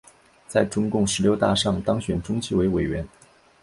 [0.47, 3.07] 在中共十六大上当选中纪委委员。